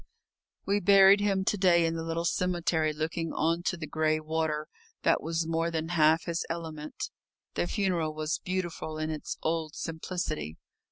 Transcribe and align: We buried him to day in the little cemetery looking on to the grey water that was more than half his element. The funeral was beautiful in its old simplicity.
We 0.65 0.79
buried 0.79 1.19
him 1.19 1.45
to 1.45 1.57
day 1.59 1.85
in 1.85 1.93
the 1.93 2.01
little 2.01 2.25
cemetery 2.25 2.91
looking 2.91 3.31
on 3.33 3.61
to 3.65 3.77
the 3.77 3.85
grey 3.85 4.19
water 4.19 4.65
that 5.03 5.21
was 5.21 5.45
more 5.47 5.69
than 5.69 5.89
half 5.89 6.23
his 6.23 6.43
element. 6.49 7.11
The 7.53 7.67
funeral 7.67 8.15
was 8.15 8.39
beautiful 8.43 8.97
in 8.97 9.11
its 9.11 9.37
old 9.43 9.75
simplicity. 9.75 10.57